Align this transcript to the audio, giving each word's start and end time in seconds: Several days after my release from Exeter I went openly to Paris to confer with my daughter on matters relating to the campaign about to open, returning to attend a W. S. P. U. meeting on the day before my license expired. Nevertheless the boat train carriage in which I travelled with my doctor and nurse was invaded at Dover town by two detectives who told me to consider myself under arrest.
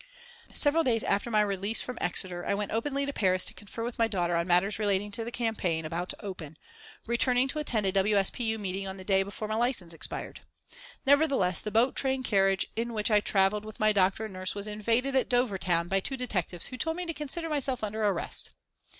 Several 0.55 0.83
days 0.83 1.03
after 1.03 1.29
my 1.29 1.41
release 1.41 1.79
from 1.79 1.99
Exeter 2.01 2.43
I 2.43 2.55
went 2.55 2.71
openly 2.71 3.05
to 3.05 3.13
Paris 3.13 3.45
to 3.45 3.53
confer 3.53 3.83
with 3.83 3.99
my 3.99 4.07
daughter 4.07 4.35
on 4.35 4.47
matters 4.47 4.79
relating 4.79 5.11
to 5.11 5.23
the 5.23 5.31
campaign 5.31 5.85
about 5.85 6.09
to 6.09 6.25
open, 6.25 6.57
returning 7.05 7.47
to 7.49 7.59
attend 7.59 7.85
a 7.85 7.91
W. 7.91 8.15
S. 8.15 8.31
P. 8.31 8.45
U. 8.45 8.57
meeting 8.57 8.87
on 8.87 8.97
the 8.97 9.03
day 9.03 9.21
before 9.21 9.47
my 9.47 9.53
license 9.53 9.93
expired. 9.93 10.41
Nevertheless 11.05 11.61
the 11.61 11.69
boat 11.69 11.95
train 11.95 12.23
carriage 12.23 12.65
in 12.75 12.93
which 12.93 13.11
I 13.11 13.19
travelled 13.19 13.63
with 13.63 13.79
my 13.79 13.93
doctor 13.93 14.25
and 14.25 14.33
nurse 14.33 14.55
was 14.55 14.65
invaded 14.65 15.15
at 15.15 15.29
Dover 15.29 15.59
town 15.59 15.87
by 15.87 15.99
two 15.99 16.17
detectives 16.17 16.65
who 16.65 16.77
told 16.77 16.97
me 16.97 17.05
to 17.05 17.13
consider 17.13 17.47
myself 17.47 17.83
under 17.83 18.03
arrest. 18.03 18.49